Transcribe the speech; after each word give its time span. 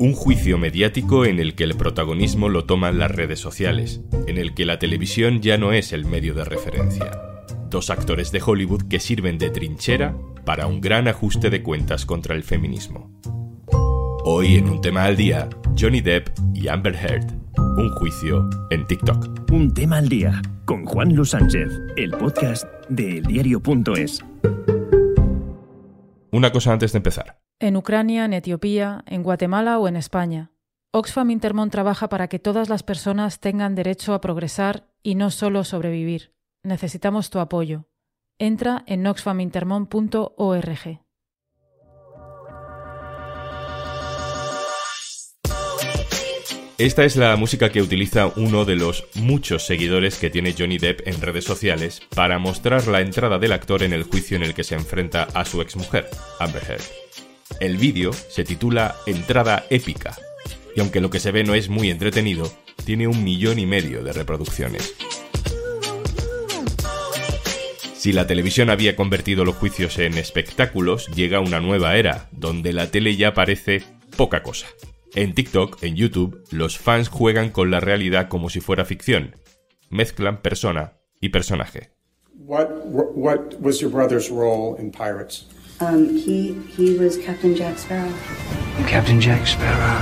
Un 0.00 0.12
juicio 0.12 0.58
mediático 0.58 1.24
en 1.24 1.40
el 1.40 1.56
que 1.56 1.64
el 1.64 1.74
protagonismo 1.74 2.48
lo 2.48 2.66
toman 2.66 3.00
las 3.00 3.10
redes 3.10 3.40
sociales, 3.40 4.00
en 4.28 4.38
el 4.38 4.54
que 4.54 4.64
la 4.64 4.78
televisión 4.78 5.42
ya 5.42 5.58
no 5.58 5.72
es 5.72 5.92
el 5.92 6.04
medio 6.04 6.34
de 6.34 6.44
referencia. 6.44 7.10
Dos 7.68 7.90
actores 7.90 8.30
de 8.30 8.40
Hollywood 8.40 8.82
que 8.82 9.00
sirven 9.00 9.38
de 9.38 9.50
trinchera 9.50 10.16
para 10.44 10.68
un 10.68 10.80
gran 10.80 11.08
ajuste 11.08 11.50
de 11.50 11.64
cuentas 11.64 12.06
contra 12.06 12.36
el 12.36 12.44
feminismo. 12.44 13.10
Hoy 14.22 14.54
en 14.54 14.68
un 14.68 14.80
tema 14.80 15.02
al 15.02 15.16
día, 15.16 15.48
Johnny 15.76 16.00
Depp 16.00 16.28
y 16.54 16.68
Amber 16.68 16.94
Heard. 16.94 17.32
Un 17.56 17.90
juicio 17.96 18.48
en 18.70 18.86
TikTok. 18.86 19.50
Un 19.50 19.74
tema 19.74 19.98
al 19.98 20.08
día 20.08 20.40
con 20.64 20.84
Juan 20.84 21.12
Luis 21.12 21.30
Sánchez, 21.30 21.72
el 21.96 22.12
podcast 22.12 22.66
de 22.88 23.18
eldiario.es. 23.18 24.24
Una 26.30 26.52
cosa 26.52 26.72
antes 26.72 26.92
de 26.92 26.98
empezar. 26.98 27.47
En 27.60 27.76
Ucrania, 27.76 28.24
en 28.24 28.34
Etiopía, 28.34 29.02
en 29.06 29.24
Guatemala 29.24 29.80
o 29.80 29.88
en 29.88 29.96
España. 29.96 30.52
Oxfam 30.92 31.30
Intermón 31.30 31.70
trabaja 31.70 32.08
para 32.08 32.28
que 32.28 32.38
todas 32.38 32.68
las 32.68 32.84
personas 32.84 33.40
tengan 33.40 33.74
derecho 33.74 34.14
a 34.14 34.20
progresar 34.20 34.86
y 35.02 35.16
no 35.16 35.32
solo 35.32 35.64
sobrevivir. 35.64 36.32
Necesitamos 36.62 37.30
tu 37.30 37.40
apoyo. 37.40 37.86
Entra 38.38 38.84
en 38.86 39.04
oxfamintermon.org. 39.06 41.00
Esta 46.78 47.04
es 47.04 47.16
la 47.16 47.34
música 47.34 47.70
que 47.70 47.82
utiliza 47.82 48.28
uno 48.36 48.64
de 48.64 48.76
los 48.76 49.04
muchos 49.16 49.66
seguidores 49.66 50.16
que 50.16 50.30
tiene 50.30 50.54
Johnny 50.56 50.78
Depp 50.78 51.08
en 51.08 51.20
redes 51.20 51.44
sociales 51.44 52.02
para 52.14 52.38
mostrar 52.38 52.86
la 52.86 53.00
entrada 53.00 53.40
del 53.40 53.50
actor 53.50 53.82
en 53.82 53.92
el 53.92 54.04
juicio 54.04 54.36
en 54.36 54.44
el 54.44 54.54
que 54.54 54.62
se 54.62 54.76
enfrenta 54.76 55.24
a 55.34 55.44
su 55.44 55.60
exmujer, 55.60 56.08
Amber 56.38 56.62
Heard. 56.62 57.27
El 57.60 57.76
vídeo 57.76 58.12
se 58.12 58.44
titula 58.44 58.96
Entrada 59.06 59.64
épica, 59.70 60.16
y 60.76 60.80
aunque 60.80 61.00
lo 61.00 61.10
que 61.10 61.20
se 61.20 61.32
ve 61.32 61.44
no 61.44 61.54
es 61.54 61.68
muy 61.68 61.90
entretenido, 61.90 62.52
tiene 62.84 63.08
un 63.08 63.24
millón 63.24 63.58
y 63.58 63.66
medio 63.66 64.04
de 64.04 64.12
reproducciones. 64.12 64.94
Si 67.94 68.12
la 68.12 68.28
televisión 68.28 68.70
había 68.70 68.94
convertido 68.94 69.44
los 69.44 69.56
juicios 69.56 69.98
en 69.98 70.14
espectáculos, 70.14 71.08
llega 71.08 71.40
una 71.40 71.58
nueva 71.58 71.96
era, 71.96 72.28
donde 72.30 72.72
la 72.72 72.90
tele 72.92 73.16
ya 73.16 73.34
parece 73.34 73.82
poca 74.16 74.44
cosa. 74.44 74.68
En 75.16 75.34
TikTok, 75.34 75.82
en 75.82 75.96
YouTube, 75.96 76.44
los 76.52 76.78
fans 76.78 77.08
juegan 77.08 77.50
con 77.50 77.72
la 77.72 77.80
realidad 77.80 78.28
como 78.28 78.50
si 78.50 78.60
fuera 78.60 78.84
ficción. 78.84 79.34
Mezclan 79.90 80.42
persona 80.42 80.92
y 81.20 81.30
personaje. 81.30 81.90
Um, 85.80 86.16
he 86.16 86.56
he 86.76 86.98
was 86.98 87.16
Captain 87.18 87.54
Jack 87.54 87.78
Sparrow. 87.78 88.12
I'm 88.78 88.84
Captain 88.86 89.20
Jack 89.20 89.46
Sparrow. 89.46 90.00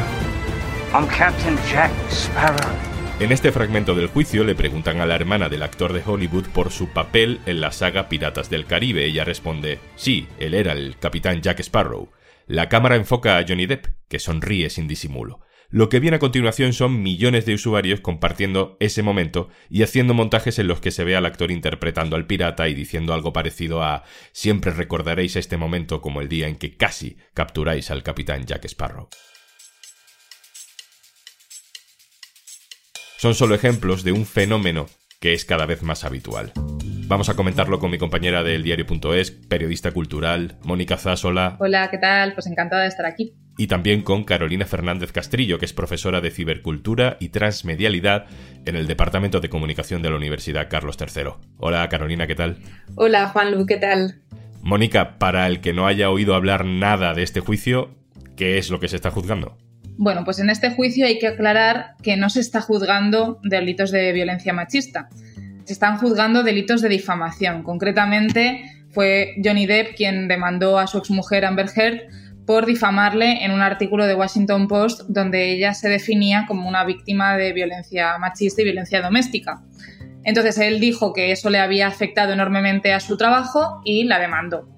I'm 0.95 1.07
Captain 1.07 1.59
Jack 1.71 1.93
Sparrow. 2.09 2.75
En 3.21 3.31
este 3.31 3.53
fragmento 3.53 3.95
del 3.95 4.07
juicio 4.07 4.45
le 4.45 4.55
preguntan 4.55 5.01
a 5.01 5.07
la 5.07 5.17
hermana 5.17 5.51
del 5.51 5.63
actor 5.63 5.93
de 5.93 6.03
Hollywood 6.05 6.47
por 6.47 6.71
su 6.71 6.89
papel 6.89 7.41
en 7.45 7.61
la 7.61 7.73
saga 7.73 8.09
Piratas 8.09 8.49
del 8.49 8.65
Caribe. 8.65 9.05
Ella 9.05 9.25
responde, 9.25 9.79
sí, 9.97 10.27
él 10.39 10.55
era 10.55 10.73
el 10.73 10.97
capitán 10.99 11.43
Jack 11.43 11.61
Sparrow. 11.61 12.09
La 12.47 12.71
cámara 12.71 12.97
enfoca 12.97 13.37
a 13.37 13.45
Johnny 13.47 13.67
Depp, 13.67 13.87
que 14.09 14.19
sonríe 14.19 14.71
sin 14.71 14.89
disimulo. 14.89 15.41
Lo 15.69 15.89
que 15.89 15.99
viene 15.99 16.17
a 16.17 16.21
continuación 16.21 16.73
son 16.73 17.03
millones 17.03 17.45
de 17.45 17.55
usuarios 17.55 18.01
compartiendo 18.01 18.77
ese 18.79 19.03
momento 19.03 19.49
y 19.69 19.83
haciendo 19.83 20.15
montajes 20.15 20.59
en 20.59 20.69
los 20.69 20.81
que 20.81 20.93
se 20.93 21.03
ve 21.03 21.17
al 21.17 21.27
actor 21.27 21.51
interpretando 21.51 22.15
al 22.15 22.27
pirata 22.27 22.69
y 22.69 22.75
diciendo 22.75 23.15
algo 23.15 23.33
parecido 23.33 23.83
a 23.83 24.05
siempre 24.33 24.71
recordaréis 24.71 25.35
este 25.35 25.57
momento 25.57 26.01
como 26.01 26.21
el 26.21 26.29
día 26.29 26.47
en 26.47 26.57
que 26.57 26.77
casi 26.77 27.17
capturáis 27.35 27.91
al 27.91 28.05
capitán 28.05 28.45
Jack 28.45 28.65
Sparrow. 28.67 29.09
Son 33.19 33.35
solo 33.35 33.55
ejemplos 33.55 34.05
de 34.05 34.13
un 34.13 34.25
fenómeno 34.25 34.87
que 35.21 35.33
es 35.33 35.45
cada 35.45 35.67
vez 35.67 35.83
más 35.83 36.05
habitual. 36.05 36.53
Vamos 37.09 37.29
a 37.29 37.35
comentarlo 37.35 37.81
con 37.81 37.91
mi 37.91 37.99
compañera 37.99 38.43
del 38.43 38.63
diario.es, 38.63 39.31
periodista 39.31 39.91
cultural, 39.91 40.59
Mónica 40.63 40.97
Zásola. 40.97 41.57
Hola, 41.59 41.89
¿qué 41.91 41.99
tal? 41.99 42.35
Pues 42.35 42.47
encantada 42.47 42.83
de 42.83 42.89
estar 42.89 43.07
aquí. 43.07 43.35
Y 43.59 43.69
también 43.69 44.03
con 44.03 44.25
Carolina 44.25 44.67
Fernández 44.67 45.13
Castrillo, 45.13 45.59
que 45.59 45.65
es 45.65 45.73
profesora 45.73 46.21
de 46.21 46.31
cibercultura 46.31 47.17
y 47.21 47.31
transmedialidad 47.31 48.27
en 48.67 48.77
el 48.77 48.87
Departamento 48.87 49.41
de 49.41 49.49
Comunicación 49.49 50.03
de 50.03 50.11
la 50.11 50.17
Universidad 50.17 50.69
Carlos 50.69 50.97
III. 51.01 51.31
Hola, 51.59 51.89
Carolina, 51.89 52.27
¿qué 52.27 52.35
tal? 52.35 52.59
Hola, 52.97 53.29
Juan 53.29 53.53
Lu, 53.53 53.65
¿qué 53.65 53.77
tal? 53.79 54.21
Mónica, 54.63 55.19
para 55.19 55.47
el 55.47 55.61
que 55.61 55.73
no 55.73 55.87
haya 55.87 56.11
oído 56.11 56.35
hablar 56.35 56.65
nada 56.65 57.15
de 57.15 57.23
este 57.23 57.41
juicio, 57.41 57.95
¿qué 58.37 58.59
es 58.59 58.71
lo 58.71 58.81
que 58.81 58.89
se 58.89 58.97
está 58.97 59.11
juzgando? 59.11 59.57
Bueno, 59.97 60.25
pues 60.25 60.39
en 60.39 60.51
este 60.51 60.71
juicio 60.71 61.07
hay 61.07 61.19
que 61.19 61.29
aclarar 61.29 61.95
que 62.03 62.17
no 62.17 62.29
se 62.29 62.41
está 62.41 62.61
juzgando 62.61 63.41
delitos 63.43 63.91
de 63.91 64.13
violencia 64.13 64.53
machista 64.53 65.09
se 65.67 65.73
están 65.73 65.99
juzgando 65.99 66.45
delitos 66.45 66.81
de 66.81 66.89
difamación. 66.89 67.65
Concretamente, 67.65 68.63
fue 68.91 69.35
Johnny 69.45 69.67
Depp 69.67 69.97
quien 69.97 70.29
demandó 70.29 70.79
a 70.79 70.87
su 70.87 70.99
exmujer 70.99 71.45
Amber 71.45 71.67
Heard 71.75 72.03
por 72.47 72.65
difamarle 72.65 73.45
en 73.45 73.51
un 73.51 73.61
artículo 73.61 74.07
de 74.07 74.15
Washington 74.15 74.69
Post 74.69 75.03
donde 75.09 75.53
ella 75.53 75.75
se 75.75 75.89
definía 75.89 76.45
como 76.47 76.69
una 76.69 76.85
víctima 76.85 77.37
de 77.37 77.53
violencia 77.53 78.17
machista 78.19 78.63
y 78.63 78.65
violencia 78.65 79.03
doméstica. 79.03 79.63
Entonces 80.25 80.59
él 80.59 80.81
dijo 80.81 81.13
que 81.13 81.33
eso 81.33 81.51
le 81.51 81.59
había 81.59 81.87
afectado 81.87 82.33
enormemente 82.33 82.93
a 82.93 83.01
su 83.01 83.17
trabajo 83.17 83.81
y 83.85 84.05
la 84.05 84.19
demandó. 84.19 84.69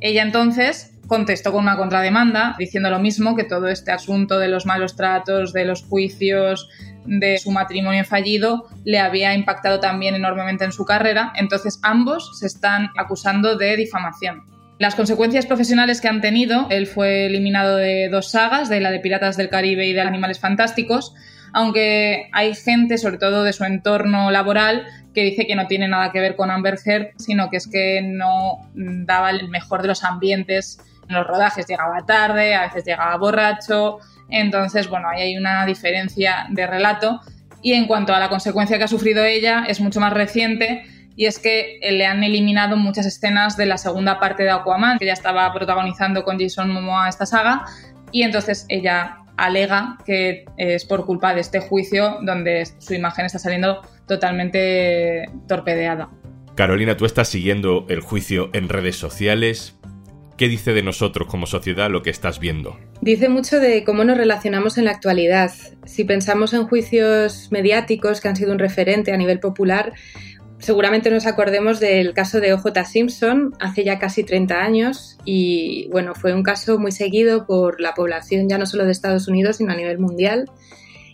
Ella 0.00 0.22
entonces 0.22 0.92
contestó 1.06 1.52
con 1.52 1.62
una 1.62 1.76
contrademanda 1.76 2.56
diciendo 2.58 2.90
lo 2.90 2.98
mismo, 2.98 3.36
que 3.36 3.44
todo 3.44 3.68
este 3.68 3.92
asunto 3.92 4.38
de 4.38 4.48
los 4.48 4.66
malos 4.66 4.96
tratos, 4.96 5.52
de 5.52 5.64
los 5.64 5.84
juicios, 5.84 6.68
de 7.04 7.38
su 7.38 7.52
matrimonio 7.52 8.04
fallido 8.04 8.68
le 8.84 8.98
había 8.98 9.34
impactado 9.34 9.80
también 9.80 10.14
enormemente 10.14 10.64
en 10.64 10.72
su 10.72 10.84
carrera, 10.84 11.32
entonces 11.36 11.78
ambos 11.82 12.38
se 12.38 12.46
están 12.46 12.90
acusando 12.96 13.56
de 13.56 13.76
difamación. 13.76 14.55
Las 14.78 14.94
consecuencias 14.94 15.46
profesionales 15.46 16.00
que 16.02 16.08
han 16.08 16.20
tenido, 16.20 16.66
él 16.68 16.86
fue 16.86 17.26
eliminado 17.26 17.76
de 17.76 18.08
dos 18.10 18.30
sagas, 18.30 18.68
de 18.68 18.80
la 18.80 18.90
de 18.90 19.00
Piratas 19.00 19.36
del 19.36 19.48
Caribe 19.48 19.86
y 19.86 19.94
de 19.94 20.02
Animales 20.02 20.38
Fantásticos, 20.38 21.14
aunque 21.54 22.28
hay 22.32 22.54
gente, 22.54 22.98
sobre 22.98 23.16
todo 23.16 23.42
de 23.42 23.54
su 23.54 23.64
entorno 23.64 24.30
laboral, 24.30 24.86
que 25.14 25.22
dice 25.22 25.46
que 25.46 25.56
no 25.56 25.66
tiene 25.66 25.88
nada 25.88 26.12
que 26.12 26.20
ver 26.20 26.36
con 26.36 26.50
Amber 26.50 26.78
Heard, 26.84 27.12
sino 27.16 27.48
que 27.48 27.56
es 27.56 27.66
que 27.66 28.02
no 28.02 28.68
daba 28.74 29.30
el 29.30 29.48
mejor 29.48 29.80
de 29.80 29.88
los 29.88 30.04
ambientes 30.04 30.78
en 31.08 31.14
los 31.14 31.26
rodajes, 31.26 31.66
llegaba 31.66 32.04
tarde, 32.04 32.54
a 32.54 32.66
veces 32.66 32.84
llegaba 32.84 33.16
borracho, 33.16 34.00
entonces, 34.28 34.88
bueno, 34.88 35.08
ahí 35.08 35.22
hay 35.22 35.36
una 35.38 35.64
diferencia 35.64 36.46
de 36.50 36.66
relato. 36.66 37.20
Y 37.62 37.72
en 37.72 37.86
cuanto 37.86 38.12
a 38.14 38.18
la 38.18 38.28
consecuencia 38.28 38.76
que 38.76 38.84
ha 38.84 38.88
sufrido 38.88 39.24
ella, 39.24 39.64
es 39.66 39.80
mucho 39.80 40.00
más 40.00 40.12
reciente 40.12 40.84
y 41.16 41.24
es 41.24 41.38
que 41.38 41.78
le 41.82 42.06
han 42.06 42.22
eliminado 42.22 42.76
muchas 42.76 43.06
escenas 43.06 43.56
de 43.56 43.66
la 43.66 43.78
segunda 43.78 44.20
parte 44.20 44.42
de 44.42 44.50
Aquaman, 44.50 44.98
que 44.98 45.06
ya 45.06 45.14
estaba 45.14 45.52
protagonizando 45.52 46.22
con 46.22 46.38
Jason 46.38 46.70
Momoa 46.70 47.08
esta 47.08 47.26
saga, 47.26 47.64
y 48.12 48.22
entonces 48.22 48.66
ella 48.68 49.18
alega 49.36 49.98
que 50.04 50.44
es 50.56 50.84
por 50.84 51.04
culpa 51.04 51.34
de 51.34 51.40
este 51.40 51.60
juicio 51.60 52.18
donde 52.22 52.66
su 52.78 52.94
imagen 52.94 53.26
está 53.26 53.38
saliendo 53.38 53.82
totalmente 54.06 55.24
torpedeada. 55.48 56.10
Carolina, 56.54 56.96
tú 56.96 57.04
estás 57.04 57.28
siguiendo 57.28 57.86
el 57.88 58.00
juicio 58.00 58.50
en 58.52 58.68
redes 58.68 58.96
sociales. 58.96 59.74
¿Qué 60.38 60.48
dice 60.48 60.72
de 60.74 60.82
nosotros 60.82 61.28
como 61.28 61.46
sociedad 61.46 61.90
lo 61.90 62.02
que 62.02 62.10
estás 62.10 62.40
viendo? 62.40 62.78
Dice 63.00 63.28
mucho 63.28 63.58
de 63.58 63.84
cómo 63.84 64.04
nos 64.04 64.18
relacionamos 64.18 64.76
en 64.76 64.84
la 64.84 64.90
actualidad. 64.90 65.50
Si 65.84 66.04
pensamos 66.04 66.52
en 66.52 66.66
juicios 66.66 67.48
mediáticos 67.50 68.20
que 68.20 68.28
han 68.28 68.36
sido 68.36 68.52
un 68.52 68.58
referente 68.58 69.12
a 69.12 69.16
nivel 69.16 69.40
popular, 69.40 69.92
seguramente 70.58 71.10
nos 71.10 71.26
acordemos 71.26 71.80
del 71.80 72.14
caso 72.14 72.40
de 72.40 72.52
OJ 72.52 72.84
Simpson 72.86 73.54
hace 73.60 73.84
ya 73.84 73.98
casi 73.98 74.24
30 74.24 74.62
años 74.62 75.18
y 75.24 75.88
bueno, 75.90 76.14
fue 76.14 76.34
un 76.34 76.42
caso 76.42 76.78
muy 76.78 76.92
seguido 76.92 77.46
por 77.46 77.80
la 77.80 77.94
población 77.94 78.48
ya 78.48 78.58
no 78.58 78.66
solo 78.66 78.84
de 78.84 78.92
Estados 78.92 79.28
Unidos, 79.28 79.56
sino 79.56 79.72
a 79.72 79.76
nivel 79.76 79.98
mundial. 79.98 80.50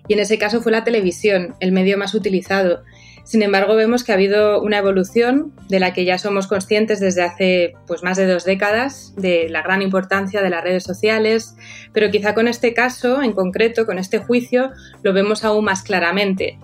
Y 0.09 0.15
en 0.15 0.21
ese 0.21 0.39
caso 0.39 0.61
fue 0.61 0.73
la 0.73 0.85
televisión, 0.85 1.55
el 1.61 1.73
medio 1.73 1.97
más 1.97 2.15
utilizado. 2.15 2.83
Sin 3.25 3.43
embargo, 3.43 3.77
vemos 3.77 4.03
que 4.03 4.11
ha 4.11 4.17
habido 4.17 4.61
una 4.61 4.79
evolución 4.79 5.53
de 5.69 5.79
la 5.79 5.93
que 5.93 6.05
ya 6.05 6.19
somos 6.19 6.49
conscientes 6.49 6.99
desde 6.99 7.23
hace 7.23 7.75
pues, 7.87 8.03
más 8.03 8.17
de 8.17 8.27
dos 8.27 8.45
décadas, 8.45 9.15
de 9.17 9.49
la 9.49 9.63
gran 9.63 9.81
importancia 9.81 10.43
de 10.43 10.51
las 10.51 10.65
redes 10.65 10.83
sociales, 10.83 11.55
pero 11.93 12.11
quizá 12.11 12.35
con 12.35 12.49
este 12.49 12.75
caso 12.75 13.23
en 13.23 13.33
concreto, 13.33 13.87
con 13.87 13.99
este 13.99 14.19
juicio, 14.19 14.73
lo 15.05 15.13
vemos 15.13 15.45
aún 15.45 15.65
más 15.65 15.83
claramente. 15.83 16.59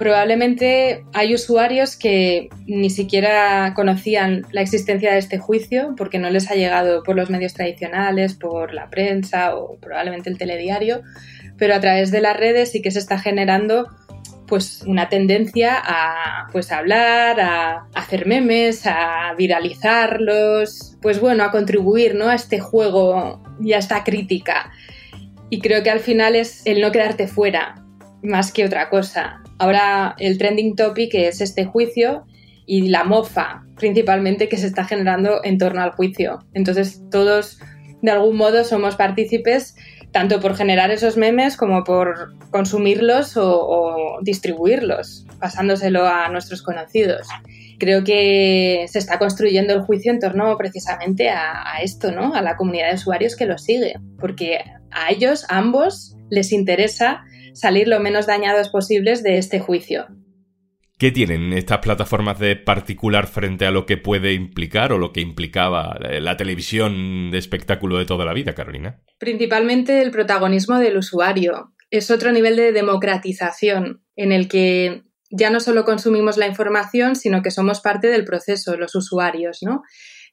Probablemente 0.00 1.04
hay 1.12 1.34
usuarios 1.34 1.94
que 1.94 2.48
ni 2.64 2.88
siquiera 2.88 3.74
conocían 3.76 4.46
la 4.50 4.62
existencia 4.62 5.12
de 5.12 5.18
este 5.18 5.36
juicio 5.36 5.92
porque 5.94 6.18
no 6.18 6.30
les 6.30 6.50
ha 6.50 6.54
llegado 6.54 7.02
por 7.02 7.16
los 7.16 7.28
medios 7.28 7.52
tradicionales, 7.52 8.32
por 8.32 8.72
la 8.72 8.88
prensa 8.88 9.54
o 9.54 9.76
probablemente 9.78 10.30
el 10.30 10.38
telediario, 10.38 11.02
pero 11.58 11.74
a 11.74 11.80
través 11.80 12.10
de 12.10 12.22
las 12.22 12.34
redes 12.34 12.72
sí 12.72 12.80
que 12.80 12.90
se 12.90 12.98
está 12.98 13.18
generando 13.18 13.88
pues 14.46 14.84
una 14.86 15.10
tendencia 15.10 15.74
a 15.78 16.48
pues 16.50 16.72
hablar, 16.72 17.38
a, 17.38 17.86
hacer 17.94 18.26
memes, 18.26 18.86
a 18.86 19.34
viralizarlos, 19.36 20.96
pues 21.02 21.20
bueno, 21.20 21.44
a 21.44 21.50
contribuir 21.50 22.14
¿no? 22.14 22.30
a 22.30 22.36
este 22.36 22.58
juego 22.58 23.42
y 23.62 23.74
a 23.74 23.78
esta 23.78 24.02
crítica. 24.02 24.72
Y 25.50 25.60
creo 25.60 25.82
que 25.82 25.90
al 25.90 26.00
final 26.00 26.36
es 26.36 26.62
el 26.64 26.80
no 26.80 26.90
quedarte 26.90 27.26
fuera, 27.26 27.79
más 28.22 28.52
que 28.52 28.64
otra 28.64 28.88
cosa. 28.88 29.42
Ahora 29.58 30.14
el 30.18 30.38
trending 30.38 30.76
topic 30.76 31.14
es 31.14 31.40
este 31.40 31.64
juicio 31.64 32.24
y 32.66 32.88
la 32.88 33.04
mofa 33.04 33.64
principalmente 33.76 34.48
que 34.48 34.56
se 34.56 34.66
está 34.66 34.84
generando 34.84 35.42
en 35.44 35.58
torno 35.58 35.82
al 35.82 35.92
juicio. 35.92 36.40
Entonces 36.54 37.02
todos 37.10 37.58
de 38.02 38.10
algún 38.10 38.36
modo 38.36 38.64
somos 38.64 38.96
partícipes 38.96 39.74
tanto 40.12 40.40
por 40.40 40.56
generar 40.56 40.90
esos 40.90 41.16
memes 41.16 41.56
como 41.56 41.84
por 41.84 42.34
consumirlos 42.50 43.36
o, 43.36 44.18
distribuirlos, 44.22 45.26
pasándoselo 45.38 46.06
a 46.06 46.28
nuestros 46.28 46.62
conocidos. 46.62 47.28
Creo 47.78 48.04
que 48.04 48.86
se 48.88 48.98
está 48.98 49.18
construyendo 49.18 49.72
el 49.72 49.82
juicio 49.82 50.12
en 50.12 50.18
torno 50.18 50.56
precisamente 50.58 51.30
a, 51.30 51.80
esto, 51.82 52.10
¿no? 52.10 52.34
A 52.34 52.42
la 52.42 52.56
comunidad 52.56 52.88
de 52.88 52.96
usuarios 52.96 53.36
que 53.36 53.46
lo 53.46 53.56
sigue, 53.56 53.94
porque 54.18 54.58
a 54.90 55.10
ellos, 55.10 55.46
ambos, 55.48 56.16
les 56.28 56.52
interesa 56.52 57.22
salir 57.54 57.88
lo 57.88 58.00
menos 58.00 58.26
dañados 58.26 58.68
posibles 58.68 59.22
de 59.22 59.38
este 59.38 59.60
juicio. 59.60 60.06
¿Qué 61.00 61.10
tienen 61.10 61.54
estas 61.54 61.78
plataformas 61.78 62.38
de 62.38 62.56
particular 62.56 63.26
frente 63.26 63.64
a 63.64 63.70
lo 63.70 63.86
que 63.86 63.96
puede 63.96 64.34
implicar 64.34 64.92
o 64.92 64.98
lo 64.98 65.14
que 65.14 65.22
implicaba 65.22 65.98
la 65.98 66.36
televisión 66.36 67.30
de 67.30 67.38
espectáculo 67.38 67.96
de 67.96 68.04
toda 68.04 68.26
la 68.26 68.34
vida, 68.34 68.54
Carolina? 68.54 69.00
Principalmente 69.18 70.02
el 70.02 70.10
protagonismo 70.10 70.78
del 70.78 70.98
usuario. 70.98 71.72
Es 71.90 72.10
otro 72.10 72.32
nivel 72.32 72.56
de 72.56 72.72
democratización 72.72 74.04
en 74.14 74.30
el 74.30 74.46
que 74.46 75.04
ya 75.30 75.48
no 75.48 75.60
solo 75.60 75.86
consumimos 75.86 76.36
la 76.36 76.46
información, 76.46 77.16
sino 77.16 77.40
que 77.40 77.50
somos 77.50 77.80
parte 77.80 78.08
del 78.08 78.26
proceso, 78.26 78.76
los 78.76 78.94
usuarios, 78.94 79.60
¿no? 79.62 79.82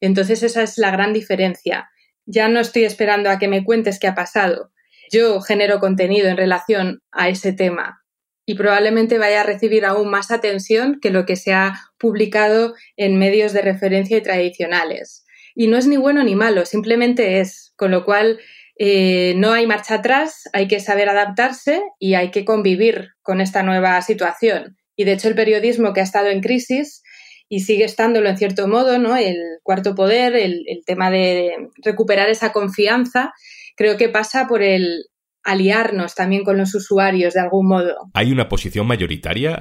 Entonces 0.02 0.44
esa 0.44 0.64
es 0.64 0.78
la 0.78 0.92
gran 0.92 1.14
diferencia. 1.14 1.90
Ya 2.26 2.50
no 2.50 2.60
estoy 2.60 2.84
esperando 2.84 3.30
a 3.30 3.40
que 3.40 3.48
me 3.48 3.64
cuentes 3.64 4.00
qué 4.00 4.08
ha 4.08 4.16
pasado. 4.16 4.72
Yo 5.12 5.42
genero 5.42 5.80
contenido 5.80 6.28
en 6.28 6.38
relación 6.38 7.02
a 7.12 7.30
ese 7.30 7.54
tema 7.54 8.04
y 8.46 8.56
probablemente 8.56 9.18
vaya 9.18 9.42
a 9.42 9.46
recibir 9.46 9.86
aún 9.86 10.10
más 10.10 10.32
atención 10.32 11.00
que 11.02 11.12
lo 11.12 11.26
que 11.26 11.36
se 11.36 11.54
ha 11.54 11.82
publicado 12.00 12.76
en 12.96 13.20
medios 13.20 13.52
de 13.52 13.62
referencia 13.62 14.18
y 14.18 14.22
tradicionales. 14.22 15.26
Y 15.54 15.68
no 15.68 15.78
es 15.78 15.86
ni 15.88 15.98
bueno 15.98 16.24
ni 16.24 16.36
malo, 16.36 16.66
simplemente 16.66 17.42
es, 17.42 17.74
con 17.76 17.92
lo 17.92 18.06
cual 18.06 18.40
eh, 18.80 19.34
no 19.36 19.52
hay 19.52 19.68
marcha 19.68 19.96
atrás, 19.96 20.44
hay 20.54 20.68
que 20.68 20.80
saber 20.80 21.10
adaptarse 21.10 21.82
y 22.00 22.14
hay 22.14 22.32
que 22.32 22.46
convivir 22.46 23.10
con 23.22 23.42
esta 23.42 23.64
nueva 23.64 24.02
situación. 24.02 24.78
Y 24.96 25.04
de 25.04 25.14
hecho 25.14 25.28
el 25.28 25.36
periodismo 25.36 25.92
que 25.92 26.00
ha 26.00 26.04
estado 26.04 26.30
en 26.30 26.42
crisis 26.42 27.04
y 27.50 27.62
sigue 27.62 27.84
estándolo 27.84 28.30
en 28.30 28.38
cierto 28.38 28.68
modo, 28.68 28.98
¿no? 28.98 29.18
El 29.18 29.38
cuarto 29.64 29.94
poder, 29.94 30.36
el 30.36 30.84
tema 30.86 31.12
de 31.12 31.52
recuperar 31.84 32.30
esa 32.30 32.52
confianza, 32.54 33.34
creo 33.78 33.96
que 33.96 34.10
pasa 34.10 34.48
por 34.48 34.62
el 34.62 35.06
aliarnos 35.44 36.14
también 36.14 36.44
con 36.44 36.58
los 36.58 36.76
usuarios 36.76 37.34
de 37.34 37.40
algún 37.40 37.70
modo. 37.70 37.96
¿Hay 38.14 38.34
una 38.34 38.50
posición 38.50 38.86
mayoritaria? 38.86 39.58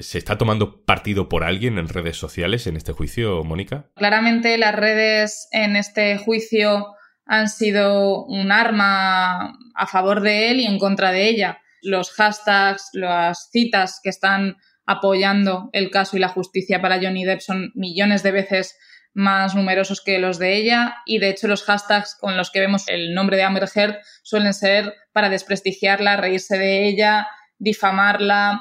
¿Se 0.00 0.18
está 0.18 0.36
tomando 0.36 0.84
partido 0.84 1.28
por 1.28 1.44
alguien 1.44 1.78
en 1.78 1.88
redes 1.88 2.16
sociales 2.16 2.66
en 2.66 2.76
este 2.76 2.92
juicio, 2.92 3.44
Mónica? 3.44 3.88
Claramente 3.94 4.58
las 4.58 4.74
redes 4.74 5.46
en 5.52 5.76
este 5.76 6.18
juicio 6.18 6.86
han 7.24 7.48
sido 7.48 8.24
un 8.24 8.50
arma 8.50 9.52
a 9.76 9.86
favor 9.86 10.22
de 10.22 10.50
él 10.50 10.60
y 10.60 10.66
en 10.66 10.78
contra 10.80 11.12
de 11.12 11.28
ella. 11.28 11.58
Los 11.82 12.10
hashtags, 12.10 12.88
las 12.94 13.48
citas 13.52 14.00
que 14.02 14.10
están 14.10 14.56
apoyando 14.86 15.68
el 15.72 15.90
caso 15.90 16.16
y 16.16 16.20
la 16.20 16.30
justicia 16.30 16.80
para 16.80 16.98
Johnny 17.00 17.24
Depp 17.24 17.40
son 17.40 17.70
millones 17.74 18.24
de 18.24 18.32
veces 18.32 18.76
más 19.18 19.56
numerosos 19.56 20.00
que 20.00 20.20
los 20.20 20.38
de 20.38 20.54
ella 20.54 20.98
y 21.04 21.18
de 21.18 21.30
hecho 21.30 21.48
los 21.48 21.64
hashtags 21.64 22.16
con 22.20 22.36
los 22.36 22.52
que 22.52 22.60
vemos 22.60 22.84
el 22.86 23.14
nombre 23.14 23.36
de 23.36 23.42
Amber 23.42 23.68
Heard 23.74 23.96
suelen 24.22 24.54
ser 24.54 24.94
para 25.12 25.28
desprestigiarla, 25.28 26.16
reírse 26.16 26.56
de 26.56 26.86
ella, 26.86 27.26
difamarla, 27.58 28.60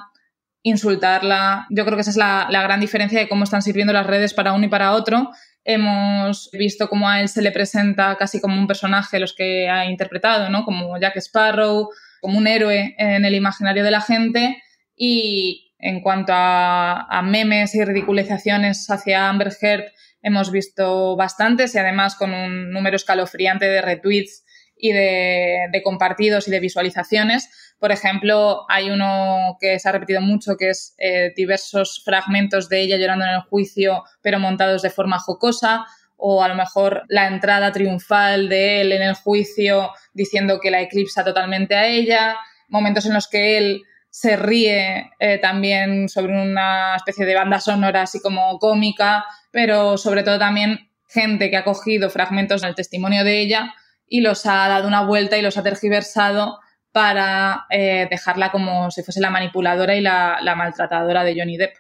insultarla. 0.64 1.68
Yo 1.70 1.86
creo 1.86 1.96
que 1.96 2.02
esa 2.02 2.10
es 2.10 2.18
la, 2.18 2.48
gran 2.50 2.80
diferencia 2.80 3.20
de 3.20 3.30
cómo 3.30 3.44
están 3.44 3.62
sirviendo 3.62 3.94
las 3.94 4.08
redes 4.08 4.34
para 4.34 4.54
uno 4.54 4.66
y 4.66 4.70
para 4.70 4.94
otro. 4.94 5.30
Hemos 5.64 6.50
visto 6.52 6.90
cómo 6.90 7.08
a 7.08 7.22
él 7.22 7.30
se 7.30 7.44
le 7.44 7.52
presenta 7.52 8.16
casi 8.16 8.42
como 8.42 8.60
un 8.60 8.66
personaje 8.66 9.20
los 9.20 9.36
que 9.36 9.70
ha 9.70 9.86
interpretado, 9.86 10.50
¿no? 10.50 10.66
Como 10.66 10.98
Jack 11.00 11.18
Sparrow, 11.18 11.90
como 12.20 12.40
un 12.40 12.48
héroe 12.48 12.96
en 12.98 13.26
el 13.26 13.36
imaginario 13.36 13.84
de 13.84 13.92
la 13.92 14.02
gente 14.02 14.58
y 14.96 15.76
en 15.78 16.02
cuanto 16.02 16.34
a, 16.34 17.02
a 17.02 17.22
memes 17.22 17.76
y 17.76 17.86
ridiculizaciones 17.86 18.90
hacia 18.90 19.30
Amber 19.30 19.54
Heard 19.62 19.92
hemos 20.28 20.52
visto 20.52 21.16
bastantes 21.16 21.74
y 21.74 21.80
además 21.80 22.16
con 22.16 22.34
un 22.34 22.72
número 22.72 22.96
escalofriante 22.96 23.66
de 23.66 23.82
retweets 23.82 24.44
y 24.80 24.92
de, 24.92 25.82
compartidos 25.84 26.48
y 26.48 26.52
de 26.52 26.60
visualizaciones. 26.60 27.50
Por 27.80 27.92
ejemplo, 27.92 28.66
hay 28.70 28.90
uno 28.90 29.58
que 29.60 29.80
se 29.80 29.90
ha 29.90 29.92
repetido 29.92 30.22
mucho, 30.22 30.56
que 30.58 30.70
es 30.70 30.94
eh, 31.00 31.34
diversos 31.36 32.02
fragmentos 32.06 32.70
de 32.70 32.82
ella 32.82 32.98
llorando 32.98 33.26
en 33.26 33.32
el 33.32 33.42
juicio, 33.42 34.04
pero 34.22 34.40
montados 34.40 34.82
de 34.82 34.90
forma 34.90 35.18
jocosa, 35.18 35.86
o 36.18 36.44
a 36.44 36.48
lo 36.48 36.56
mejor 36.56 37.04
la 37.08 37.28
entrada 37.28 37.72
triunfal 37.72 38.50
de 38.50 38.82
él 38.82 38.92
en 38.92 39.04
el 39.04 39.14
juicio 39.14 39.92
diciendo 40.14 40.60
que 40.60 40.72
la 40.72 40.82
eclipsa 40.82 41.24
totalmente 41.24 41.76
a 41.76 41.88
ella, 41.88 42.38
momentos 42.68 43.06
en 43.06 43.14
los 43.14 43.28
que 43.28 43.58
él 43.58 43.84
se 44.20 44.36
ríe 44.36 45.12
eh, 45.20 45.38
también 45.38 46.10
sobre 46.10 46.34
una 46.34 46.96
especie 46.96 47.24
de 47.24 47.36
banda 47.36 47.60
sonora 47.60 48.02
así 48.02 48.20
como 48.20 48.58
cómica, 48.58 49.26
pero 49.52 49.96
sobre 50.00 50.24
todo 50.24 50.40
también 50.40 50.90
gente 51.08 51.52
que 51.52 51.58
ha 51.58 51.64
cogido 51.64 52.10
fragmentos 52.10 52.64
del 52.64 52.74
testimonio 52.74 53.24
de 53.24 53.42
ella 53.42 53.76
y 54.08 54.22
los 54.22 54.48
ha 54.48 54.68
dado 54.70 54.88
una 54.88 55.04
vuelta 55.04 55.38
y 55.38 55.44
los 55.44 55.56
ha 55.58 55.62
tergiversado 55.62 56.58
para 56.92 57.68
eh, 57.70 58.08
dejarla 58.10 58.52
como 58.52 58.90
si 58.90 59.04
fuese 59.04 59.22
la 59.22 59.30
manipuladora 59.30 59.96
y 59.96 60.02
la, 60.02 60.40
la 60.42 60.56
maltratadora 60.56 61.24
de 61.24 61.36
Johnny 61.40 61.58
Depp. 61.58 61.76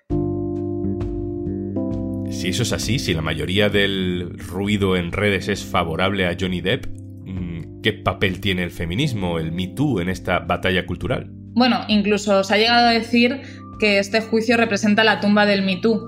Si 2.31 2.49
eso 2.49 2.61
es 2.61 2.71
así, 2.71 2.99
si 2.99 3.15
la 3.15 3.23
mayoría 3.23 3.69
del 3.69 4.37
ruido 4.37 4.95
en 4.95 5.11
redes 5.11 5.47
es 5.47 5.65
favorable 5.65 6.27
a 6.27 6.37
Johnny 6.39 6.61
Depp, 6.61 6.85
mm, 6.85 7.81
¿qué 7.81 7.93
papel 7.93 8.41
tiene 8.41 8.61
el 8.61 8.69
feminismo, 8.69 9.39
el 9.39 9.51
Me 9.51 9.69
Too 9.69 10.01
en 10.01 10.09
esta 10.09 10.37
batalla 10.37 10.85
cultural? 10.85 11.36
Bueno, 11.57 11.83
incluso 11.89 12.43
se 12.43 12.53
ha 12.53 12.57
llegado 12.57 12.87
a 12.87 12.91
decir 12.91 13.41
que 13.79 13.99
este 13.99 14.21
juicio 14.21 14.55
representa 14.55 15.03
la 15.03 15.19
tumba 15.19 15.45
del 15.45 15.63
Me 15.63 15.75
Too 15.75 16.07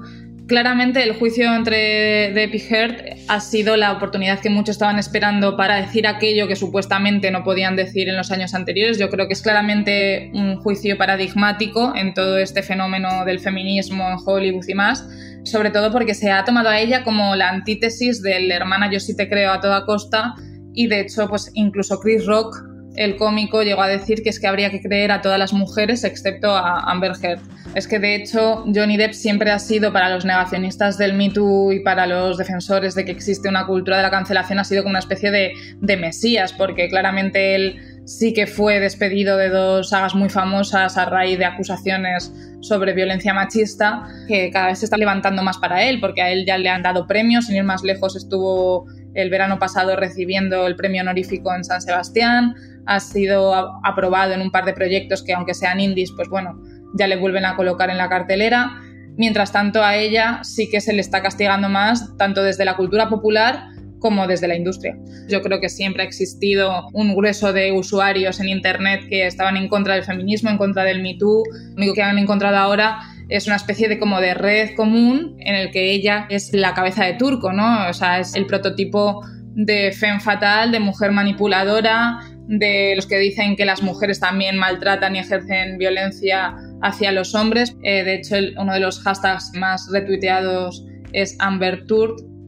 claramente 0.50 1.04
el 1.04 1.14
juicio 1.14 1.54
entre 1.54 2.32
y 2.32 2.58
Heard 2.58 3.18
ha 3.30 3.40
sido 3.40 3.78
la 3.78 3.94
oportunidad 3.94 4.40
que 4.40 4.50
muchos 4.50 4.76
estaban 4.76 5.00
esperando 5.00 5.56
para 5.56 5.80
decir 5.80 6.08
aquello 6.08 6.48
que 6.48 6.56
supuestamente 6.56 7.32
no 7.32 7.44
podían 7.44 7.76
decir 7.76 8.10
en 8.10 8.18
los 8.18 8.32
años 8.32 8.54
anteriores. 8.54 8.98
Yo 8.98 9.10
creo 9.10 9.28
que 9.28 9.34
es 9.34 9.42
claramente 9.42 10.32
un 10.34 10.58
juicio 10.58 10.98
paradigmático 10.98 11.94
en 11.96 12.14
todo 12.14 12.38
este 12.38 12.64
fenómeno 12.64 13.24
del 13.26 13.40
feminismo 13.40 14.10
en 14.10 14.18
Hollywood 14.26 14.68
y 14.68 14.74
más, 14.74 15.08
sobre 15.44 15.70
todo 15.70 15.92
porque 15.92 16.16
se 16.16 16.32
ha 16.32 16.44
tomado 16.44 16.70
a 16.70 16.80
ella 16.80 17.04
como 17.04 17.36
la 17.36 17.50
antítesis 17.50 18.22
del 18.22 18.52
hermana 18.52 18.92
yo 18.92 19.00
sí 19.00 19.16
te 19.16 19.30
creo 19.30 19.52
a 19.54 19.62
toda 19.62 19.86
costa 19.86 20.34
y 20.74 20.88
de 20.88 21.02
hecho 21.02 21.30
pues 21.30 21.52
incluso 21.54 22.00
Chris 22.00 22.26
Rock 22.26 22.69
el 23.00 23.16
cómico 23.16 23.64
llegó 23.64 23.82
a 23.82 23.88
decir 23.88 24.24
que 24.24 24.30
es 24.30 24.42
que 24.42 24.48
habría 24.48 24.70
que 24.72 24.82
creer 24.82 25.14
a 25.14 25.22
todas 25.22 25.40
las 25.40 25.54
mujeres 25.54 26.04
excepto 26.04 26.52
a 26.52 26.82
Amber 26.82 27.14
Heard. 27.22 27.40
Es 27.74 27.88
que 27.88 27.98
de 27.98 28.14
hecho 28.14 28.66
Johnny 28.76 28.98
Depp 28.98 29.14
siempre 29.14 29.52
ha 29.52 29.60
sido 29.60 29.94
para 29.94 30.10
los 30.10 30.26
negacionistas 30.26 30.98
del 30.98 31.14
Me 31.14 31.30
Too 31.30 31.72
y 31.72 31.80
para 31.80 32.06
los 32.08 32.38
defensores 32.38 32.96
de 32.96 33.06
que 33.06 33.12
existe 33.12 33.48
una 33.48 33.66
cultura 33.66 33.96
de 33.96 34.04
la 34.04 34.12
cancelación 34.12 34.60
ha 34.60 34.66
sido 34.66 34.84
como 34.84 34.92
una 34.92 35.00
especie 35.00 35.32
de, 35.32 35.54
de 35.80 35.96
mesías, 35.96 36.52
porque 36.52 36.90
claramente 36.90 37.56
él 37.56 37.80
sí 38.04 38.34
que 38.34 38.48
fue 38.48 38.82
despedido 38.82 39.38
de 39.38 39.48
dos 39.48 39.90
sagas 39.92 40.14
muy 40.14 40.28
famosas 40.28 40.98
a 40.98 41.06
raíz 41.06 41.38
de 41.38 41.46
acusaciones 41.46 42.34
sobre 42.60 42.92
violencia 42.92 43.34
machista, 43.34 44.08
que 44.28 44.50
cada 44.52 44.68
vez 44.68 44.80
se 44.80 44.86
está 44.86 44.98
levantando 44.98 45.42
más 45.42 45.58
para 45.58 45.84
él, 45.84 46.02
porque 46.02 46.22
a 46.22 46.32
él 46.32 46.46
ya 46.46 46.58
le 46.58 46.68
han 46.68 46.82
dado 46.82 47.08
premios, 47.08 47.46
sin 47.46 47.56
ir 47.56 47.64
más 47.64 47.82
lejos 47.82 48.18
estuvo 48.18 48.88
el 49.14 49.30
verano 49.30 49.60
pasado 49.60 49.96
recibiendo 49.96 50.68
el 50.68 50.76
premio 50.76 51.02
honorífico 51.02 51.54
en 51.54 51.64
San 51.64 51.82
Sebastián, 51.82 52.56
ha 52.90 53.00
sido 53.00 53.54
aprobado 53.84 54.34
en 54.34 54.42
un 54.42 54.50
par 54.50 54.66
de 54.66 54.74
proyectos 54.74 55.24
que 55.24 55.34
aunque 55.34 55.54
sean 55.54 55.80
indies, 55.80 56.12
pues 56.16 56.28
bueno, 56.28 56.60
ya 56.98 57.08
le 57.08 57.18
vuelven 57.18 57.46
a 57.46 57.56
colocar 57.56 57.92
en 57.92 58.00
la 58.00 58.10
cartelera. 58.10 58.82
Mientras 59.16 59.52
tanto, 59.52 59.84
a 59.84 59.96
ella 59.96 60.40
sí 60.44 60.70
que 60.72 60.82
se 60.82 60.92
le 60.92 61.02
está 61.02 61.22
castigando 61.22 61.70
más, 61.70 62.18
tanto 62.18 62.42
desde 62.42 62.66
la 62.66 62.76
cultura 62.76 63.08
popular 63.08 63.68
como 64.00 64.26
desde 64.26 64.48
la 64.48 64.56
industria. 64.56 64.98
Yo 65.28 65.42
creo 65.42 65.60
que 65.60 65.70
siempre 65.70 66.02
ha 66.02 66.06
existido 66.08 66.88
un 66.94 67.16
grueso 67.16 67.54
de 67.54 67.72
usuarios 67.74 68.40
en 68.40 68.50
Internet 68.50 69.02
que 69.08 69.28
estaban 69.28 69.56
en 69.56 69.68
contra 69.68 69.94
del 69.94 70.04
feminismo, 70.04 70.50
en 70.50 70.58
contra 70.58 70.84
del 70.84 71.04
Me 71.04 71.16
Too. 71.16 71.44
Lo 71.44 71.76
único 71.76 71.94
que 71.94 72.02
han 72.02 72.18
encontrado 72.18 72.58
ahora 72.58 73.02
es 73.28 73.46
una 73.46 73.58
especie 73.58 73.88
de 73.88 74.00
como 74.00 74.20
de 74.20 74.34
red 74.34 74.76
común 74.76 75.36
en 75.40 75.54
el 75.54 75.70
que 75.70 75.92
ella 75.92 76.26
es 76.30 76.52
la 76.54 76.74
cabeza 76.74 77.06
de 77.06 77.14
turco, 77.14 77.54
¿no? 77.54 77.88
O 77.88 77.94
sea, 77.94 78.20
es 78.20 78.34
el 78.36 78.48
prototipo 78.48 79.22
de 79.54 79.92
femme 79.92 80.20
fatal, 80.20 80.72
de 80.72 80.80
mujer 80.80 81.12
manipuladora, 81.12 82.20
de 82.50 82.94
los 82.96 83.06
que 83.06 83.20
dicen 83.20 83.56
que 83.56 83.64
las 83.64 83.84
mujeres 83.84 84.20
también 84.20 84.58
maltratan 84.58 85.16
y 85.16 85.20
ejercen 85.20 85.78
violencia 85.78 86.56
hacia 86.82 87.12
los 87.12 87.36
hombres. 87.36 87.78
Eh, 87.84 88.04
de 88.04 88.16
hecho, 88.16 88.36
uno 88.58 88.74
de 88.74 88.80
los 88.80 89.02
hashtags 89.02 89.52
más 89.54 89.88
retuiteados 89.92 90.84
es 91.14 91.36
Amber 91.40 91.86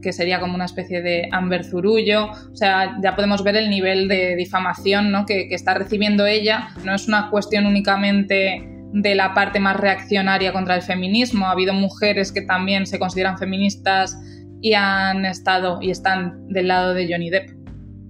que 0.02 0.12
sería 0.12 0.40
como 0.40 0.56
una 0.56 0.64
especie 0.64 1.02
de 1.02 1.28
Amber 1.30 1.62
Zurullo. 1.62 2.32
O 2.32 2.56
sea, 2.56 2.98
ya 3.00 3.14
podemos 3.14 3.44
ver 3.44 3.54
el 3.54 3.70
nivel 3.70 4.08
de 4.08 4.34
difamación 4.34 5.12
¿no? 5.12 5.24
que 5.24 5.46
está 5.52 5.74
recibiendo 5.74 6.26
ella. 6.26 6.70
No 6.84 6.92
es 6.92 7.06
una 7.06 7.30
cuestión 7.30 7.66
únicamente 7.66 8.68
de 8.92 9.14
la 9.14 9.34
parte 9.34 9.60
más 9.60 9.76
reaccionaria 9.76 10.52
contra 10.52 10.74
el 10.74 10.82
feminismo. 10.82 11.46
Ha 11.46 11.52
habido 11.52 11.74
mujeres 11.74 12.32
que 12.32 12.42
también 12.42 12.86
se 12.86 12.98
consideran 12.98 13.38
feministas 13.38 14.18
y 14.60 14.74
han 14.74 15.24
estado 15.26 15.78
y 15.80 15.92
están 15.92 16.48
del 16.48 16.66
lado 16.66 16.92
de 16.92 17.06
Johnny 17.08 17.30
Depp. 17.30 17.61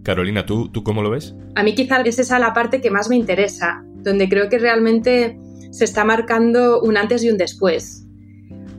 Carolina, 0.03 0.47
¿tú, 0.47 0.69
¿tú 0.71 0.83
cómo 0.83 1.03
lo 1.03 1.11
ves? 1.11 1.35
A 1.55 1.63
mí 1.63 1.75
quizá 1.75 2.01
es 2.01 2.19
esa 2.19 2.39
la 2.39 2.53
parte 2.53 2.81
que 2.81 2.91
más 2.91 3.09
me 3.09 3.17
interesa, 3.17 3.85
donde 4.03 4.29
creo 4.29 4.49
que 4.49 4.59
realmente 4.59 5.39
se 5.71 5.85
está 5.85 6.05
marcando 6.05 6.81
un 6.81 6.97
antes 6.97 7.25
y 7.25 7.31
un 7.31 7.39
después. 7.39 8.07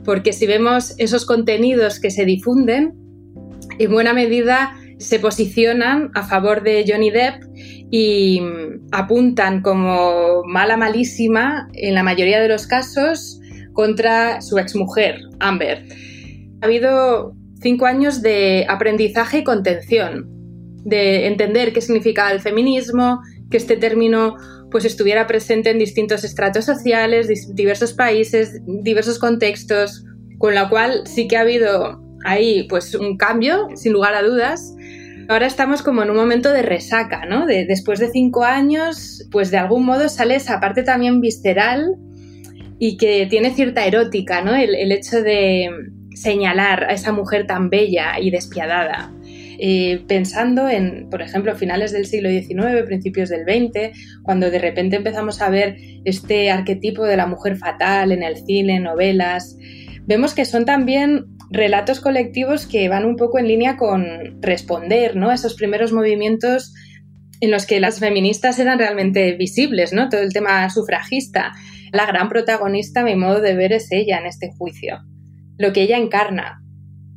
Porque 0.04 0.32
si 0.32 0.46
vemos 0.46 0.94
esos 0.98 1.24
contenidos 1.24 1.98
que 1.98 2.10
se 2.10 2.24
difunden, 2.24 2.94
en 3.78 3.90
buena 3.90 4.12
medida 4.12 4.76
se 4.98 5.18
posicionan 5.18 6.10
a 6.14 6.22
favor 6.22 6.62
de 6.62 6.84
Johnny 6.86 7.10
Depp 7.10 7.42
y 7.90 8.40
apuntan 8.92 9.62
como 9.62 10.42
mala 10.44 10.76
malísima, 10.76 11.68
en 11.72 11.94
la 11.94 12.02
mayoría 12.02 12.40
de 12.40 12.48
los 12.48 12.66
casos, 12.66 13.40
contra 13.72 14.40
su 14.40 14.58
exmujer, 14.58 15.20
Amber. 15.40 15.86
Ha 16.60 16.66
habido 16.66 17.34
cinco 17.60 17.86
años 17.86 18.22
de 18.22 18.66
aprendizaje 18.68 19.38
y 19.38 19.44
contención, 19.44 20.33
de 20.84 21.26
entender 21.26 21.72
qué 21.72 21.80
significa 21.80 22.30
el 22.30 22.40
feminismo, 22.40 23.20
que 23.50 23.56
este 23.56 23.76
término 23.76 24.36
pues 24.70 24.84
estuviera 24.84 25.26
presente 25.26 25.70
en 25.70 25.78
distintos 25.78 26.24
estratos 26.24 26.64
sociales, 26.64 27.54
diversos 27.54 27.92
países, 27.92 28.60
diversos 28.66 29.18
contextos, 29.18 30.04
con 30.38 30.54
lo 30.54 30.68
cual 30.68 31.02
sí 31.06 31.28
que 31.28 31.36
ha 31.36 31.42
habido 31.42 32.02
ahí 32.24 32.66
pues 32.68 32.94
un 32.94 33.16
cambio, 33.16 33.68
sin 33.76 33.92
lugar 33.92 34.14
a 34.14 34.22
dudas. 34.22 34.74
Ahora 35.28 35.46
estamos 35.46 35.82
como 35.82 36.02
en 36.02 36.10
un 36.10 36.16
momento 36.16 36.52
de 36.52 36.62
resaca, 36.62 37.24
¿no? 37.24 37.46
De, 37.46 37.64
después 37.64 37.98
de 37.98 38.10
cinco 38.10 38.44
años, 38.44 39.26
pues 39.30 39.50
de 39.50 39.58
algún 39.58 39.86
modo 39.86 40.08
sale 40.08 40.34
esa 40.34 40.60
parte 40.60 40.82
también 40.82 41.20
visceral 41.20 41.94
y 42.78 42.96
que 42.96 43.26
tiene 43.30 43.54
cierta 43.54 43.86
erótica, 43.86 44.42
¿no? 44.42 44.54
el 44.54 44.90
hecho 44.90 45.22
de 45.22 45.70
señalar 46.14 46.84
a 46.84 46.92
esa 46.92 47.12
mujer 47.12 47.46
tan 47.46 47.70
bella 47.70 48.18
y 48.20 48.30
despiadada. 48.30 49.12
Eh, 49.58 50.04
pensando 50.08 50.68
en, 50.68 51.08
por 51.10 51.22
ejemplo, 51.22 51.54
finales 51.54 51.92
del 51.92 52.06
siglo 52.06 52.28
XIX, 52.28 52.84
principios 52.86 53.28
del 53.28 53.44
XX, 53.44 53.96
cuando 54.22 54.50
de 54.50 54.58
repente 54.58 54.96
empezamos 54.96 55.40
a 55.40 55.50
ver 55.50 55.76
este 56.04 56.50
arquetipo 56.50 57.04
de 57.04 57.16
la 57.16 57.26
mujer 57.26 57.56
fatal 57.56 58.12
en 58.12 58.22
el 58.22 58.36
cine, 58.36 58.80
novelas, 58.80 59.56
vemos 60.06 60.34
que 60.34 60.44
son 60.44 60.64
también 60.64 61.26
relatos 61.50 62.00
colectivos 62.00 62.66
que 62.66 62.88
van 62.88 63.04
un 63.04 63.16
poco 63.16 63.38
en 63.38 63.48
línea 63.48 63.76
con 63.76 64.42
responder 64.42 65.14
¿no? 65.14 65.30
esos 65.30 65.54
primeros 65.54 65.92
movimientos 65.92 66.74
en 67.40 67.50
los 67.50 67.66
que 67.66 67.80
las 67.80 68.00
feministas 68.00 68.58
eran 68.58 68.78
realmente 68.78 69.32
visibles, 69.32 69.92
¿no? 69.92 70.08
Todo 70.08 70.22
el 70.22 70.32
tema 70.32 70.68
sufragista. 70.70 71.52
La 71.92 72.06
gran 72.06 72.28
protagonista, 72.28 73.00
a 73.00 73.04
mi 73.04 73.16
modo 73.16 73.40
de 73.40 73.54
ver, 73.54 73.72
es 73.72 73.88
ella 73.90 74.18
en 74.18 74.26
este 74.26 74.50
juicio. 74.56 75.00
Lo 75.58 75.72
que 75.72 75.82
ella 75.82 75.98
encarna, 75.98 76.62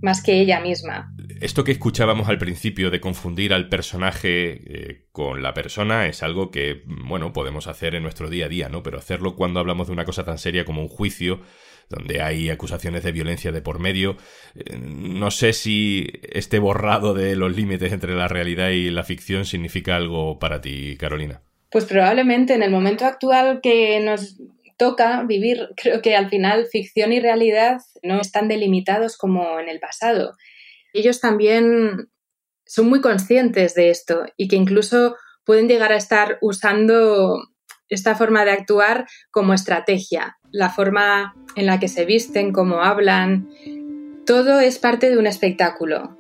más 0.01 0.22
que 0.22 0.41
ella 0.41 0.60
misma 0.60 1.13
esto 1.41 1.63
que 1.63 1.72
escuchábamos 1.72 2.29
al 2.29 2.38
principio 2.38 2.89
de 2.89 3.00
confundir 3.00 3.53
al 3.53 3.70
personaje 3.70 4.62
eh, 4.65 5.06
con 5.12 5.41
la 5.44 5.53
persona 5.53 6.08
es 6.08 6.24
algo 6.24 6.51
que, 6.51 6.84
bueno, 6.86 7.34
podemos 7.34 7.67
hacer 7.67 7.96
en 7.96 8.03
nuestro 8.03 8.29
día 8.29 8.46
a 8.46 8.50
día, 8.50 8.70
¿no? 8.70 8.84
Pero 8.84 8.98
hacerlo 8.98 9.36
cuando 9.36 9.60
hablamos 9.60 9.88
de 9.88 9.94
una 9.94 10.06
cosa 10.06 10.24
tan 10.24 10.38
seria 10.38 10.65
como 10.65 10.82
un 10.82 10.88
juicio, 10.88 11.41
donde 11.89 12.22
hay 12.22 12.50
acusaciones 12.50 13.03
de 13.03 13.12
violencia 13.12 13.51
de 13.51 13.62
por 13.62 13.79
medio, 13.79 14.17
eh, 14.56 14.77
no 14.77 15.32
sé 15.32 15.53
si 15.53 16.08
este 16.22 16.60
borrado 16.60 17.13
de 17.13 17.36
los 17.36 17.56
límites 17.56 17.94
entre 17.94 18.15
la 18.15 18.27
realidad 18.27 18.70
y 18.70 18.89
la 18.89 19.03
ficción 19.03 19.46
significa 19.46 19.96
algo 19.96 20.39
para 20.39 20.62
ti, 20.62 20.98
Carolina. 20.98 21.41
Pues 21.70 21.86
probablemente 21.86 22.53
en 22.53 22.63
el 22.63 22.72
momento 22.72 23.06
actual 23.06 23.60
que 23.62 24.00
nos 24.00 24.38
toca 24.77 25.24
vivir, 25.24 25.70
creo 25.75 26.01
que 26.01 26.15
al 26.15 26.29
final 26.29 26.67
ficción 26.72 27.12
y 27.12 27.20
realidad 27.20 27.79
no 28.03 28.22
están 28.22 28.48
delimitados 28.48 29.17
como 29.17 29.60
en 29.60 29.70
el 29.70 29.79
pasado 29.79 30.34
ellos 30.94 31.20
también 31.20 32.10
son 32.65 32.89
muy 32.89 33.01
conscientes 33.01 33.75
de 33.75 33.89
esto 33.89 34.25
y 34.36 34.48
que 34.48 34.56
incluso 34.56 35.15
pueden 35.46 35.67
llegar 35.67 35.91
a 35.91 35.98
estar 35.98 36.38
usando 36.41 37.41
esta 37.89 38.15
forma 38.15 38.44
de 38.44 38.51
actuar 38.51 39.08
como 39.32 39.53
estrategia, 39.53 40.38
la 40.51 40.70
forma 40.70 41.36
en 41.56 41.65
la 41.65 41.79
que 41.79 41.88
se 41.88 42.06
visten, 42.06 42.51
cómo 42.51 42.82
hablan, 42.82 43.50
todo 44.25 44.60
es 44.60 44.77
parte 44.77 45.10
de 45.10 45.17
un 45.17 45.25
espectáculo. 45.25 46.17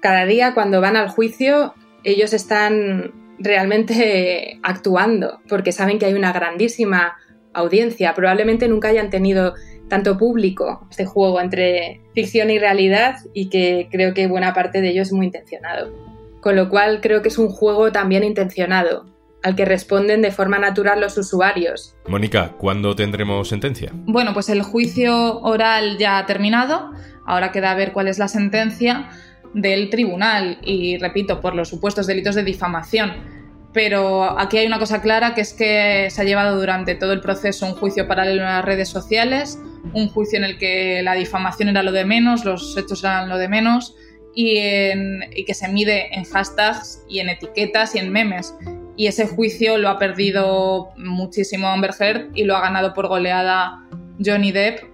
Cada 0.00 0.24
día 0.24 0.54
cuando 0.54 0.80
van 0.80 0.96
al 0.96 1.10
juicio 1.10 1.74
ellos 2.02 2.32
están 2.32 3.12
realmente 3.38 4.58
actuando 4.62 5.40
porque 5.48 5.72
saben 5.72 5.98
que 5.98 6.06
hay 6.06 6.14
una 6.14 6.32
grandísima 6.32 7.16
audiencia, 7.52 8.14
probablemente 8.14 8.68
nunca 8.68 8.88
hayan 8.88 9.10
tenido 9.10 9.54
tanto 9.92 10.16
público 10.16 10.86
este 10.88 11.04
juego 11.04 11.38
entre 11.38 12.00
ficción 12.14 12.48
y 12.48 12.58
realidad 12.58 13.16
y 13.34 13.50
que 13.50 13.88
creo 13.90 14.14
que 14.14 14.26
buena 14.26 14.54
parte 14.54 14.80
de 14.80 14.88
ello 14.88 15.02
es 15.02 15.12
muy 15.12 15.26
intencionado. 15.26 15.92
Con 16.40 16.56
lo 16.56 16.70
cual 16.70 17.02
creo 17.02 17.20
que 17.20 17.28
es 17.28 17.36
un 17.36 17.50
juego 17.50 17.92
también 17.92 18.24
intencionado, 18.24 19.04
al 19.42 19.54
que 19.54 19.66
responden 19.66 20.22
de 20.22 20.30
forma 20.30 20.58
natural 20.58 20.98
los 20.98 21.18
usuarios. 21.18 21.94
Mónica, 22.08 22.52
¿cuándo 22.56 22.96
tendremos 22.96 23.50
sentencia? 23.50 23.90
Bueno, 23.92 24.32
pues 24.32 24.48
el 24.48 24.62
juicio 24.62 25.40
oral 25.40 25.98
ya 25.98 26.16
ha 26.16 26.24
terminado, 26.24 26.92
ahora 27.26 27.52
queda 27.52 27.74
ver 27.74 27.92
cuál 27.92 28.08
es 28.08 28.18
la 28.18 28.28
sentencia 28.28 29.10
del 29.52 29.90
tribunal 29.90 30.56
y, 30.62 30.96
repito, 30.96 31.42
por 31.42 31.54
los 31.54 31.68
supuestos 31.68 32.06
delitos 32.06 32.34
de 32.34 32.44
difamación 32.44 33.41
pero 33.72 34.38
aquí 34.38 34.58
hay 34.58 34.66
una 34.66 34.78
cosa 34.78 35.00
clara 35.00 35.34
que 35.34 35.40
es 35.40 35.54
que 35.54 36.08
se 36.10 36.20
ha 36.20 36.24
llevado 36.24 36.58
durante 36.58 36.94
todo 36.94 37.12
el 37.12 37.20
proceso 37.20 37.66
un 37.66 37.74
juicio 37.74 38.06
paralelo 38.06 38.42
en 38.42 38.48
las 38.48 38.64
redes 38.64 38.88
sociales, 38.88 39.58
un 39.94 40.08
juicio 40.08 40.38
en 40.38 40.44
el 40.44 40.58
que 40.58 41.02
la 41.02 41.14
difamación 41.14 41.70
era 41.70 41.82
lo 41.82 41.92
de 41.92 42.04
menos, 42.04 42.44
los 42.44 42.76
hechos 42.76 43.02
eran 43.02 43.28
lo 43.28 43.38
de 43.38 43.48
menos 43.48 43.94
y, 44.34 45.44
que 45.44 45.54
se 45.54 45.68
mide 45.68 46.14
en 46.14 46.24
hashtags 46.24 47.04
y 47.08 47.20
en 47.20 47.30
etiquetas 47.30 47.94
y 47.94 47.98
en 47.98 48.12
memes. 48.12 48.54
Y 48.96 49.06
ese 49.06 49.26
juicio 49.26 49.78
lo 49.78 49.88
ha 49.88 49.98
perdido 49.98 50.90
muchísimo 50.96 51.68
Amber 51.68 51.92
Heard 51.98 52.30
y 52.34 52.44
lo 52.44 52.56
ha 52.56 52.60
ganado 52.60 52.92
por 52.92 53.08
goleada 53.08 53.84
Johnny 54.24 54.52
Depp. 54.52 54.84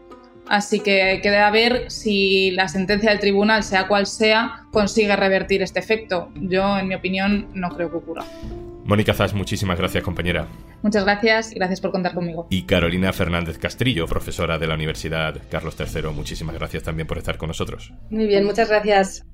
Así 0.47 0.81
que 0.81 1.21
queda 1.23 1.51
ver 1.51 1.91
si 1.91 2.53
la 2.53 2.69
sentencia 2.69 3.11
del 3.11 3.19
tribunal, 3.19 3.65
sea 3.65 3.87
cual 3.87 4.07
sea, 4.07 4.65
consigue 4.71 5.15
revertir 5.15 5.63
este 5.63 5.79
efecto. 5.79 6.31
Yo, 6.37 6.79
en 6.79 6.89
mi 6.89 6.95
opinión, 6.95 7.49
no 7.53 7.69
creo 7.71 7.91
que 7.91 7.97
ocurra. 7.99 8.25
Mónica 8.89 9.13
Zas, 9.13 9.35
muchísimas 9.35 9.77
gracias, 9.77 10.03
compañera. 10.03 10.49
Muchas 10.83 11.05
gracias 11.05 11.53
y 11.53 11.57
gracias 11.57 11.83
por 11.83 11.91
contar 11.91 12.15
conmigo. 12.15 12.47
Y 12.49 12.63
Carolina 12.63 13.13
Fernández 13.13 13.59
Castrillo, 13.59 14.07
profesora 14.07 14.59
de 14.59 14.67
la 14.67 14.77
Universidad 14.77 15.43
Carlos 15.51 15.77
III, 15.79 16.09
muchísimas 16.15 16.55
gracias 16.55 16.85
también 16.85 17.07
por 17.07 17.19
estar 17.19 17.37
con 17.37 17.49
nosotros. 17.49 17.93
Muy 18.09 18.27
bien, 18.27 18.47
muchas 18.47 18.71
gracias. 18.71 19.27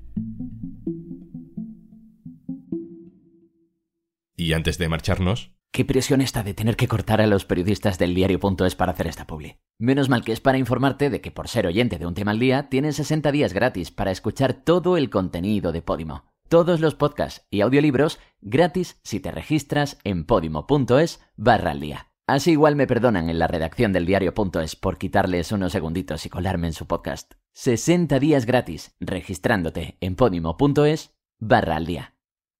Y 4.35 4.51
antes 4.51 4.77
de 4.77 4.89
marcharnos... 4.89 5.53
Qué 5.71 5.85
presión 5.85 6.19
está 6.19 6.43
de 6.43 6.53
tener 6.53 6.75
que 6.75 6.89
cortar 6.89 7.21
a 7.21 7.27
los 7.27 7.45
periodistas 7.45 7.97
del 7.97 8.13
diario.es 8.13 8.75
para 8.75 8.91
hacer 8.91 9.07
esta 9.07 9.25
publi. 9.25 9.55
Menos 9.79 10.09
mal 10.09 10.25
que 10.25 10.33
es 10.33 10.41
para 10.41 10.57
informarte 10.57 11.09
de 11.09 11.21
que 11.21 11.31
por 11.31 11.47
ser 11.47 11.65
oyente 11.65 11.97
de 11.97 12.05
un 12.05 12.13
tema 12.13 12.31
al 12.31 12.39
día, 12.39 12.67
tienes 12.69 12.97
60 12.97 13.31
días 13.31 13.53
gratis 13.53 13.89
para 13.89 14.11
escuchar 14.11 14.53
todo 14.53 14.97
el 14.97 15.09
contenido 15.09 15.71
de 15.71 15.81
Podimo 15.81 16.34
todos 16.47 16.79
los 16.79 16.95
podcasts 16.95 17.45
y 17.49 17.61
audiolibros 17.61 18.19
gratis 18.41 18.99
si 19.03 19.19
te 19.19 19.31
registras 19.31 19.97
en 20.03 20.25
podimo.es 20.25 21.21
barra 21.35 21.71
al 21.71 21.79
día. 21.79 22.11
Así 22.27 22.51
igual 22.51 22.75
me 22.75 22.87
perdonan 22.87 23.29
en 23.29 23.37
la 23.37 23.47
redacción 23.47 23.93
del 23.93 24.05
diario.es 24.05 24.75
por 24.75 24.97
quitarles 24.97 25.51
unos 25.51 25.71
segunditos 25.71 26.25
y 26.25 26.29
colarme 26.29 26.67
en 26.67 26.73
su 26.73 26.87
podcast. 26.87 27.33
60 27.53 28.19
días 28.19 28.45
gratis 28.45 28.95
registrándote 28.99 29.97
en 30.01 30.15
podimo.es 30.15 31.15
barra 31.39 31.75
al 31.75 31.85
día. 31.85 32.15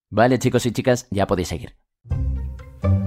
Vale 0.08 0.38
chicos 0.38 0.66
y 0.66 0.72
chicas, 0.72 1.08
ya 1.10 1.26
podéis 1.26 1.48
seguir. 1.48 1.76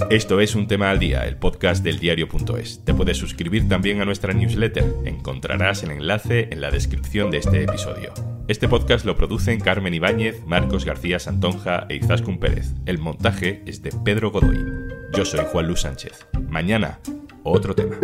Esto 0.09 0.41
es 0.41 0.55
Un 0.55 0.67
Tema 0.67 0.89
al 0.89 0.99
Día, 0.99 1.25
el 1.27 1.37
podcast 1.37 1.83
del 1.83 1.99
diario.es. 1.99 2.83
Te 2.83 2.93
puedes 2.93 3.17
suscribir 3.17 3.69
también 3.69 4.01
a 4.01 4.05
nuestra 4.05 4.33
newsletter. 4.33 4.83
Encontrarás 5.05 5.83
el 5.83 5.91
enlace 5.91 6.49
en 6.51 6.61
la 6.61 6.71
descripción 6.71 7.29
de 7.29 7.37
este 7.37 7.63
episodio. 7.63 8.11
Este 8.49 8.67
podcast 8.67 9.05
lo 9.05 9.15
producen 9.15 9.59
Carmen 9.59 9.93
Ibáñez, 9.93 10.43
Marcos 10.47 10.83
García 10.83 11.19
Santonja 11.19 11.85
e 11.87 11.97
Izaskun 11.97 12.39
Pérez. 12.39 12.73
El 12.87 12.97
montaje 12.97 13.61
es 13.67 13.83
de 13.83 13.91
Pedro 14.03 14.31
Godoy. 14.31 14.65
Yo 15.13 15.23
soy 15.23 15.41
Juan 15.51 15.67
Luis 15.67 15.81
Sánchez. 15.81 16.25
Mañana, 16.49 16.99
otro 17.43 17.75
tema. 17.75 17.97